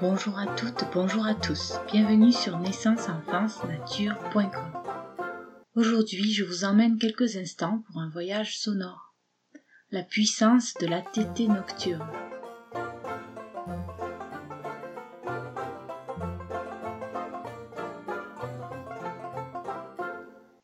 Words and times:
Bonjour 0.00 0.38
à 0.38 0.46
toutes, 0.56 0.84
bonjour 0.92 1.26
à 1.26 1.34
tous. 1.34 1.74
Bienvenue 1.92 2.32
sur 2.32 2.58
naissance-enfance-nature.com. 2.58 4.72
Aujourd'hui, 5.74 6.32
je 6.32 6.44
vous 6.44 6.64
emmène 6.64 6.98
quelques 6.98 7.36
instants 7.36 7.84
pour 7.86 8.00
un 8.00 8.08
voyage 8.08 8.58
sonore. 8.58 9.14
La 9.90 10.02
puissance 10.02 10.72
de 10.80 10.86
la 10.86 11.02
tétée 11.02 11.46
nocturne. 11.46 12.08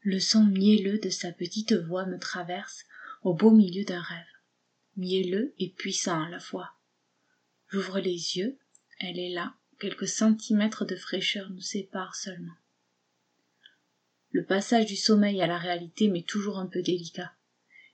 Le 0.02 0.18
son 0.18 0.44
mielleux 0.44 0.98
de 0.98 1.10
sa 1.10 1.32
petite 1.32 1.74
voix 1.74 2.06
me 2.06 2.18
traverse 2.18 2.86
au 3.22 3.34
beau 3.34 3.50
milieu 3.50 3.84
d'un 3.84 4.00
rêve, 4.00 4.24
mielleux 4.98 5.54
et 5.58 5.70
puissant 5.70 6.22
à 6.22 6.28
la 6.28 6.40
fois. 6.40 6.74
J'ouvre 7.70 7.98
les 8.00 8.36
yeux 8.36 8.58
elle 9.00 9.18
est 9.18 9.30
là, 9.30 9.54
quelques 9.78 10.08
centimètres 10.08 10.84
de 10.84 10.96
fraîcheur 10.96 11.50
nous 11.50 11.60
séparent 11.60 12.16
seulement. 12.16 12.54
Le 14.32 14.44
passage 14.44 14.86
du 14.86 14.96
sommeil 14.96 15.40
à 15.40 15.46
la 15.46 15.58
réalité 15.58 16.08
m'est 16.08 16.26
toujours 16.26 16.58
un 16.58 16.66
peu 16.66 16.82
délicat. 16.82 17.32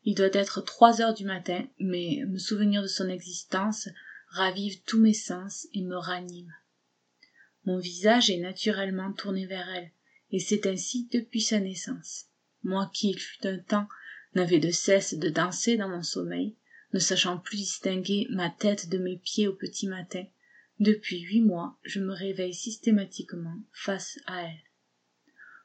Il 0.05 0.15
doit 0.15 0.33
être 0.33 0.63
trois 0.63 1.01
heures 1.01 1.15
du 1.15 1.25
matin, 1.25 1.67
mais 1.79 2.23
me 2.27 2.39
souvenir 2.39 2.83
de 2.83 2.87
son 2.87 3.09
existence 3.09 3.89
ravive 4.29 4.83
tous 4.85 5.01
mes 5.01 5.15
sens 5.15 5.69
et 5.75 5.83
me 5.83 5.97
ranime. 5.97 6.53
Mon 7.65 7.79
visage 7.79 8.31
est 8.31 8.41
naturellement 8.41 9.13
tourné 9.13 9.47
vers 9.47 9.69
elle, 9.69 9.91
et 10.31 10.39
c'est 10.39 10.67
ainsi 10.67 11.09
depuis 11.13 11.41
sa 11.41 11.61
naissance. 11.61 12.27
Moi 12.63 12.91
qui, 12.93 13.11
il 13.11 13.19
fut 13.19 13.47
un 13.47 13.59
temps, 13.59 13.89
n'avais 14.35 14.59
de 14.59 14.71
cesse 14.71 15.15
de 15.15 15.29
danser 15.29 15.77
dans 15.77 15.89
mon 15.89 16.03
sommeil, 16.03 16.57
ne 16.95 17.01
sachant 17.01 17.39
plus 17.39 17.57
distinguer 17.57 18.29
ma 18.31 18.49
tête 18.49 18.89
de 18.89 18.99
mes 18.99 19.17
pieds 19.17 19.49
au 19.49 19.53
petit 19.53 19.89
matin, 19.89 20.25
depuis 20.79 21.21
huit 21.23 21.43
mois, 21.43 21.77
je 21.83 21.99
me 21.99 22.13
réveille 22.13 22.55
systématiquement 22.55 23.57
face 23.73 24.21
à 24.27 24.45
elle. 24.45 24.63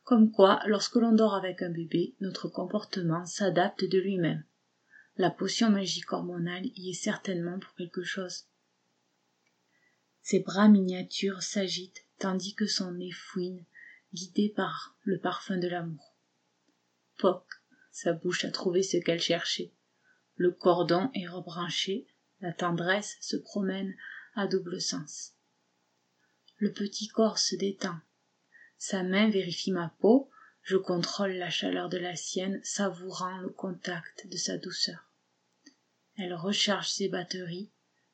Comme 0.04 0.32
quoi, 0.32 0.60
lorsque 0.66 0.96
l'on 0.96 1.12
dort 1.12 1.36
avec 1.36 1.62
un 1.62 1.70
bébé, 1.70 2.16
notre 2.20 2.48
comportement 2.48 3.28
s'adapte 3.28 3.86
de 3.86 4.00
lui-même. 4.00 4.44
La 5.18 5.30
potion 5.30 5.70
magique 5.70 6.12
hormonale 6.12 6.66
y 6.76 6.90
est 6.90 6.94
certainement 6.94 7.60
pour 7.60 7.76
quelque 7.76 8.02
chose. 8.02 8.48
Ses 10.24 10.40
bras 10.40 10.68
miniatures 10.68 11.44
s'agitent 11.44 12.08
tandis 12.18 12.56
que 12.56 12.66
son 12.66 12.94
nez 12.94 13.12
fouine, 13.12 13.64
guidé 14.14 14.50
par 14.50 14.98
le 15.04 15.20
parfum 15.20 15.58
de 15.58 15.68
l'amour. 15.68 16.16
Poc, 17.20 17.46
sa 17.92 18.14
bouche 18.14 18.46
a 18.46 18.52
trouvé 18.52 18.82
ce 18.82 18.98
qu'elle 18.98 19.22
cherchait. 19.22 19.72
Le 20.40 20.52
cordon 20.52 21.12
est 21.14 21.28
rebranché, 21.28 22.08
la 22.40 22.54
tendresse 22.54 23.18
se 23.20 23.36
promène 23.36 23.94
à 24.36 24.48
double 24.48 24.80
sens. 24.80 25.34
Le 26.56 26.72
petit 26.72 27.10
corps 27.10 27.38
se 27.38 27.58
détend. 27.58 28.00
Sa 28.78 29.04
main 29.04 29.30
vérifie 29.30 29.74
ma 29.74 29.94
peau, 30.00 30.30
je 30.62 30.78
contrôle 30.78 31.34
la 31.34 31.50
chaleur 31.50 31.90
de 31.90 31.98
la 31.98 32.16
sienne, 32.16 32.62
savourant 32.64 33.38
le 33.40 33.50
contact 33.50 34.28
de 34.30 34.38
sa 34.38 34.58
douceur. 34.58 35.12
Elle 36.16 36.34
recharge 36.34 36.90
ses 36.90 37.10
batteries, 37.10 37.70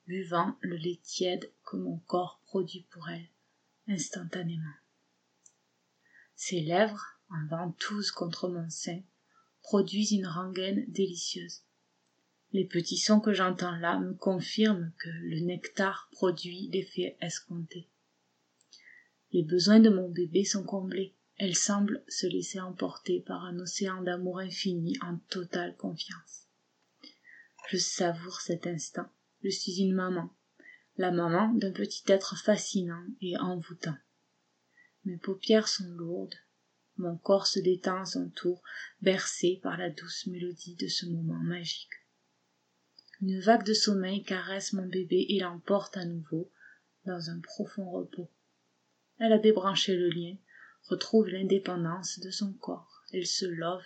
buvant 0.07 0.57
le 0.61 0.77
lait 0.77 0.99
tiède 1.03 1.51
que 1.63 1.77
mon 1.77 1.99
corps 2.07 2.41
produit 2.47 2.87
pour 2.89 3.07
elle, 3.07 3.29
instantanément. 3.87 4.73
Ses 6.35 6.61
lèvres, 6.61 7.19
en 7.29 7.45
ventouses 7.55 8.09
contre 8.09 8.49
mon 8.49 8.67
sein, 8.71 9.03
produisent 9.61 10.13
une 10.13 10.25
rengaine 10.25 10.85
délicieuse. 10.87 11.61
Les 12.55 12.63
petits 12.63 12.97
sons 12.97 13.19
que 13.19 13.33
j'entends 13.33 13.75
là 13.79 13.99
me 13.99 14.13
confirment 14.13 14.93
que 14.97 15.09
le 15.09 15.41
nectar 15.41 16.07
produit 16.13 16.69
l'effet 16.71 17.17
escompté. 17.19 17.89
Les 19.33 19.43
besoins 19.43 19.81
de 19.81 19.89
mon 19.89 20.07
bébé 20.07 20.45
sont 20.45 20.63
comblés. 20.63 21.17
Elle 21.35 21.57
semble 21.57 22.05
se 22.07 22.27
laisser 22.27 22.61
emporter 22.61 23.19
par 23.19 23.43
un 23.43 23.59
océan 23.59 24.01
d'amour 24.03 24.39
infini 24.39 24.97
en 25.01 25.17
totale 25.29 25.75
confiance. 25.75 26.47
Je 27.67 27.75
savoure 27.75 28.39
cet 28.39 28.67
instant. 28.67 29.09
Je 29.43 29.49
suis 29.49 29.81
une 29.81 29.93
maman, 29.93 30.33
la 30.95 31.11
maman 31.11 31.53
d'un 31.55 31.73
petit 31.73 32.03
être 32.07 32.37
fascinant 32.37 33.05
et 33.19 33.35
envoûtant. 33.35 33.97
Mes 35.03 35.17
paupières 35.17 35.67
sont 35.67 35.89
lourdes, 35.89 36.39
mon 36.95 37.17
corps 37.17 37.47
se 37.47 37.59
détend 37.59 38.03
à 38.03 38.05
son 38.05 38.29
tour, 38.29 38.63
bercé 39.01 39.59
par 39.61 39.77
la 39.77 39.89
douce 39.89 40.25
mélodie 40.27 40.75
de 40.75 40.87
ce 40.87 41.05
moment 41.05 41.43
magique. 41.43 41.91
Une 43.21 43.39
vague 43.39 43.65
de 43.65 43.73
sommeil 43.73 44.23
caresse 44.23 44.73
mon 44.73 44.87
bébé 44.87 45.25
et 45.29 45.39
l'emporte 45.39 45.95
à 45.97 46.05
nouveau 46.05 46.51
dans 47.05 47.29
un 47.29 47.39
profond 47.39 47.89
repos. 47.89 48.29
Elle 49.19 49.33
a 49.33 49.39
débranché 49.39 49.95
le 49.95 50.09
lien, 50.09 50.35
retrouve 50.83 51.27
l'indépendance 51.27 52.19
de 52.19 52.29
son 52.29 52.53
corps. 52.53 53.03
Elle 53.13 53.25
se 53.25 53.45
love 53.45 53.83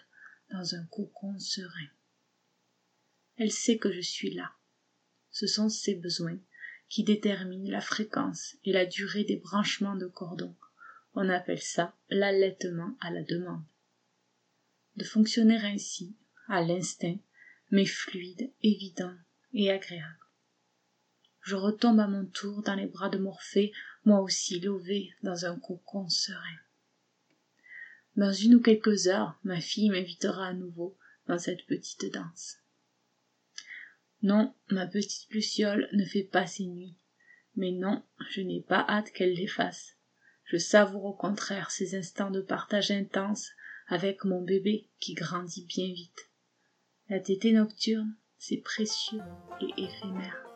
dans 0.51 0.75
un 0.75 0.85
cocon 0.85 1.37
serein. 1.37 1.89
Elle 3.37 3.51
sait 3.51 3.77
que 3.77 3.91
je 3.91 4.01
suis 4.01 4.33
là. 4.33 4.51
Ce 5.31 5.47
sont 5.47 5.69
ses 5.69 5.95
besoins 5.95 6.39
qui 6.89 7.03
déterminent 7.03 7.69
la 7.69 7.81
fréquence 7.81 8.55
et 8.63 8.73
la 8.73 8.85
durée 8.85 9.23
des 9.23 9.37
branchements 9.37 9.95
de 9.95 10.07
cordon. 10.07 10.55
On 11.13 11.29
appelle 11.29 11.61
ça 11.61 11.95
l'allaitement 12.09 12.97
à 12.99 13.11
la 13.11 13.23
demande. 13.23 13.63
De 14.95 15.03
fonctionner 15.03 15.57
ainsi, 15.57 16.15
à 16.47 16.61
l'instinct, 16.63 17.17
mais 17.71 17.85
fluide, 17.85 18.51
évident 18.63 19.15
et 19.53 19.71
agréable. 19.71 20.17
Je 21.41 21.55
retombe 21.55 21.99
à 21.99 22.07
mon 22.07 22.25
tour 22.25 22.61
dans 22.63 22.75
les 22.75 22.87
bras 22.87 23.09
de 23.09 23.17
Morphée, 23.17 23.71
moi 24.05 24.21
aussi 24.21 24.59
lové 24.59 25.09
dans 25.23 25.45
un 25.45 25.57
cocon 25.57 26.07
serein. 26.09 26.59
Dans 28.15 28.33
une 28.33 28.55
ou 28.55 28.61
quelques 28.61 29.07
heures, 29.07 29.39
ma 29.43 29.61
fille 29.61 29.89
m'invitera 29.89 30.47
à 30.47 30.53
nouveau 30.53 30.97
dans 31.27 31.39
cette 31.39 31.65
petite 31.65 32.11
danse. 32.11 32.57
Non, 34.21 34.53
ma 34.69 34.85
petite 34.85 35.29
Luciole 35.31 35.87
ne 35.93 36.03
fait 36.03 36.23
pas 36.23 36.45
ses 36.45 36.65
nuits. 36.65 36.97
Mais 37.55 37.71
non, 37.71 38.03
je 38.31 38.41
n'ai 38.41 38.61
pas 38.61 38.85
hâte 38.87 39.11
qu'elle 39.11 39.33
les 39.33 39.47
fasse. 39.47 39.95
Je 40.45 40.57
savoure 40.57 41.05
au 41.05 41.13
contraire 41.13 41.71
ces 41.71 41.95
instants 41.95 42.31
de 42.31 42.41
partage 42.41 42.91
intense 42.91 43.49
avec 43.87 44.23
mon 44.25 44.41
bébé 44.41 44.87
qui 44.99 45.13
grandit 45.13 45.65
bien 45.65 45.87
vite. 45.93 46.28
La 47.09 47.19
tétée 47.19 47.53
nocturne, 47.53 48.13
c'est 48.37 48.57
précieux 48.57 49.21
et 49.61 49.83
éphémère. 49.83 50.48